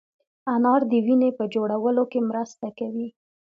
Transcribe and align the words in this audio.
انار 0.53 0.81
د 0.91 0.93
وینې 1.05 1.29
په 1.37 1.43
جوړولو 1.53 2.03
کې 2.11 2.19
مرسته 2.29 2.67
کوي. 2.79 3.07